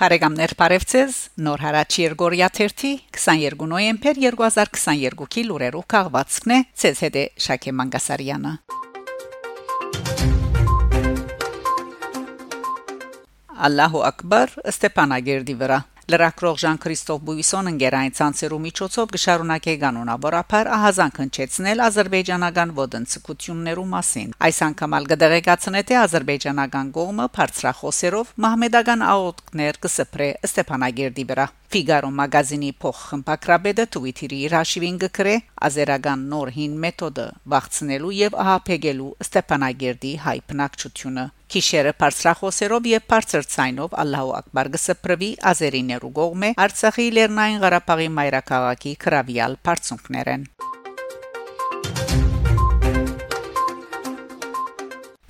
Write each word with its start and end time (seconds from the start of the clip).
Բարեկամներ 0.00 0.52
Բարևցես 0.56 1.16
Նոր 1.44 1.60
հարաճ 1.60 1.96
Երգորիա 2.00 2.46
30 2.56 2.92
22 3.12 3.66
նոյեմբեր 3.68 4.20
2022-ի 4.22 5.42
լուրերով 5.44 5.84
քաղվածքն 5.92 6.54
է 6.54 6.58
ՑՍԴ 6.88 7.24
Շակե 7.46 7.74
Մանգասարյանը 7.80 8.52
Ալլահու 13.68 14.02
ակբար 14.08 14.56
Ստեփանագերդի 14.72 15.58
վրա 15.60 15.78
Լրակրող 16.10 16.56
Ժան-Քրիստոֆ 16.60 17.18
Բուիսոն 17.26 17.70
ընկերային 17.70 18.14
ցանցերու 18.18 18.58
միջոցով 18.64 19.12
գշարունակե 19.14 19.74
կանոնավորապար 19.82 20.70
ահազանգ 20.76 21.20
հնչեցնել 21.22 21.82
ազերբայջանական 21.86 22.74
ոդնցկություններու 22.80 23.86
մասին։ 23.94 24.34
Այս 24.48 24.60
անգամ 24.70 24.98
ալ 24.98 25.08
գդեգացնե 25.14 25.84
թե 25.92 26.00
ազերբայջանական 26.00 26.92
կողմը 26.98 27.30
բարձրախոսերով 27.38 28.34
մահմեդական 28.48 29.08
աղոթքներ 29.14 29.82
կսպրե 29.86 30.30
Ստեփանագերդի 30.50 31.30
վրա։ 31.30 31.48
Ֆիգարո 31.70 32.08
մագազինի 32.18 32.68
փոխխմբակրաբեդը 32.82 33.84
Twitter-ի 33.94 34.38
հաշիվին 34.50 34.96
գկրե 35.02 35.34
ազերական 35.66 36.22
նոր 36.30 36.48
հին 36.56 36.72
մեթոդը 36.84 37.26
վախցնելու 37.52 38.10
եւ 38.16 38.38
ահապեգելու 38.44 39.10
Ստեփանագերդի 39.24 40.10
հայ 40.24 40.34
բնակչությունը 40.50 41.26
Քիշերը 41.54 41.92
բարձրախոսերով 42.00 42.88
եւ 42.90 43.04
բարձր 43.12 43.46
ցայնով 43.54 43.94
Ալլահու 44.04 44.34
ակբար 44.40 44.70
գսպրվի 44.74 45.30
ազերիներու 45.52 46.10
գողմե 46.18 46.50
Արցախի 46.66 47.06
Լեռնային 47.20 47.62
Ղարաբաղի 47.66 48.10
մայրաքաղաքի 48.18 48.96
քրավիալ 49.06 49.56
բարձունքներեն 49.70 50.50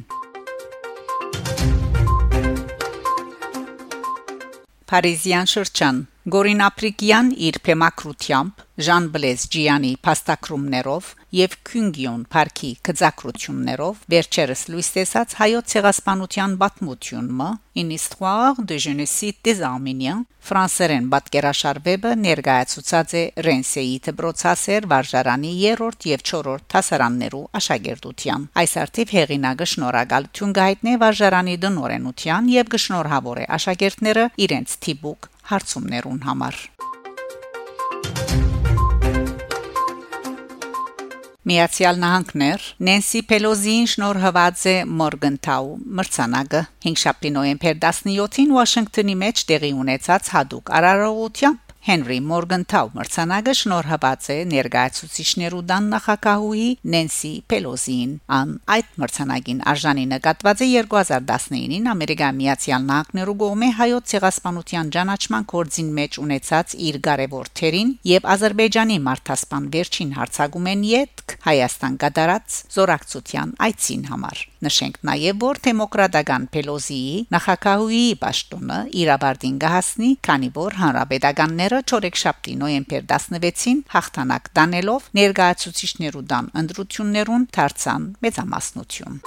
Փարիզյան 4.88 5.48
շրջան 5.52 5.96
Գորին 6.28 6.58
Ապրիկյան 6.60 7.28
իր 7.46 7.56
փեմակրությամբ 7.64 8.64
Ժան 8.84 9.04
Բլեզ 9.14 9.44
Ջյանի 9.54 9.92
փաստակրումներով 10.04 11.06
եւ 11.38 11.54
Քյունգյոն 11.68 12.26
Փարքի 12.34 12.72
գծակրություններով 12.88 14.02
վերջերս 14.12 14.64
լույս 14.72 14.90
տեսած 14.96 15.36
հայոց 15.38 15.72
ցեղասպանության 15.72 16.56
պատմությունը 16.62 17.48
Une 17.78 17.94
histoire 17.96 18.60
de 18.60 18.76
génocide 18.84 19.40
des 19.48 19.62
Arméniens 19.70 20.26
ֆրանսերեն 20.48 21.08
պատկերաշարվեբը 21.14 22.12
ներկայացուցած 22.24 23.16
է 23.20 23.24
Ռենսեի 23.48 23.96
դբրոցասեր 24.08 24.88
վարժարանի 24.92 25.54
3-րդ 25.62 26.08
եւ 26.12 26.26
4-րդ 26.32 26.76
հասարաններու 26.78 27.42
աշակերտության 27.60 28.46
այս 28.64 28.76
արդիվ 28.84 29.16
հեղինակը 29.18 29.70
շնորհակալություն 29.72 30.54
գայտնե 30.60 30.94
վարժարանի 31.04 31.58
դնորենության 31.64 32.52
եւ 32.58 32.70
գշնորհավոր 32.76 33.42
է 33.44 33.50
աշակերտները 33.58 34.30
իրենց 34.48 34.78
թիբուկ 34.88 35.32
հարցումներուն 35.52 36.20
համար 36.28 36.58
Միացյալ 41.48 42.00
Նահանգներ 42.02 42.64
Նենսի 42.84 43.20
Պելոզին 43.30 43.86
շնորհված 43.88 44.64
է 44.68 44.74
Մորգանթաու 44.98 45.70
մրցանակը 46.00 46.60
5 46.84 46.98
շաբթի 47.02 47.32
նոյեմբեր 47.38 47.78
17-ին 47.84 48.52
Վաշինգտոնի 48.58 49.16
մեջ 49.22 49.44
տեղի 49.48 49.70
ունեցած 49.84 50.28
հadoop 50.34 50.74
արարողությամբ 50.80 51.67
Հենրի 51.86 52.16
Մորգանթաու 52.28 52.88
մրցանակը 52.96 53.52
շնորհված 53.58 54.24
է 54.34 54.36
ներկայացուցիչներու 54.50 55.60
դան 55.68 55.84
նախակահուհի 55.92 56.66
Նենսի 56.94 57.30
Պելոզին։ 57.52 58.10
Ան 58.38 58.54
այդ 58.74 58.90
մրցանակին 59.02 59.62
արժանի 59.72 60.04
նկատված 60.12 60.64
է 60.66 60.68
2019-ին 60.74 61.88
Ամերիկա 61.94 62.30
Միացյալ 62.38 62.84
Նահանգներու 62.88 63.36
կողմէ 63.44 63.70
հայոց 63.78 64.12
ցեղասպանության 64.12 64.92
ճանաչման 64.98 65.48
կորձին 65.54 65.90
մեջ 66.02 66.20
ունեցած 66.24 66.76
իր 66.88 67.00
կարևոր 67.08 67.52
թերին 67.62 67.94
եւ 68.12 68.28
Ադրբեջանի 68.34 68.98
մարտհասpan 69.08 69.72
վերջին 69.78 70.12
հարցագումեն 70.18 70.84
յետք 70.92 71.36
Հայաստան 71.48 71.98
կատարած 72.04 72.60
զորակցության 72.74 73.56
այցին 73.68 74.04
համար։ 74.12 74.46
Նշենք 74.58 74.96
նաև, 75.06 75.36
որ 75.44 75.58
դեմոկրատական 75.64 76.46
Պելոզիի 76.54 77.12
նախակահուի 77.34 78.02
պաշտոնը 78.24 78.78
իրաբարդին 79.02 79.56
գահսնի, 79.64 80.10
քանի 80.28 80.50
որ 80.58 80.78
հանրապետականները 80.82 81.82
չորեքշաբթի 81.86 82.58
նոյեմբեր 82.64 83.08
16-ին 83.14 83.82
հաղթանակ 83.94 84.54
տանելով 84.58 85.10
ներկայացուցիչներու 85.22 86.24
դան 86.34 86.54
ընդրություններուն 86.64 87.50
դարձան 87.54 88.08
մեծամասնություն։ 88.26 89.22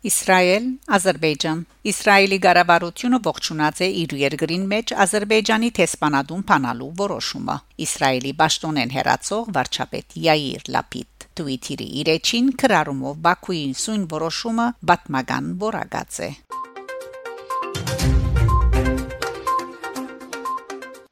Իսրայել, 0.00 0.66
Ադրբեջան 0.96 1.58
Իսրայելի 1.90 2.36
ղարավարությունը 2.44 3.18
ողջունած 3.26 3.80
է 3.84 3.88
իր 4.02 4.12
երկրին 4.20 4.62
մեջ 4.70 4.92
Ադրբեջանի 5.04 5.68
տեսփանադուն 5.76 6.44
փանալու 6.50 6.88
որոշումը։ 7.00 7.56
Իսրայելի 7.84 8.32
պաշտոնեն 8.38 8.94
հերացող 8.96 9.50
վարչապետ 9.56 10.16
Յայիր 10.24 10.64
Լապիդ 10.76 11.26
Twitter-ի 11.40 11.88
իրեջին 12.00 12.48
քրարումով 12.64 13.20
Բաքուի 13.28 13.60
սույն 13.82 14.08
որոշումը 14.14 14.66
բատմական 14.88 15.52
որակած 15.68 16.22
է։ 16.24 16.30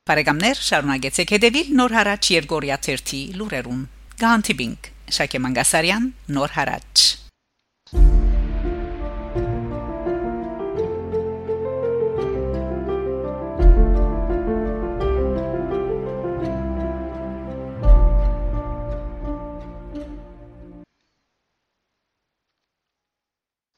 Բարեկամներ, 0.09 0.65
շարունակեցեք 0.73 1.37
հետևել 1.37 1.77
Նոր 1.77 1.99
հարաճ 2.01 2.33
Երգորիա 2.39 2.81
30 2.89 3.23
լուրերուն։ 3.37 3.87
Գանտիբինգ 4.25 4.93
Շակե 5.19 5.45
Մանգասարյան, 5.45 6.13
Նոր 6.39 6.57
հարաճ 6.57 7.08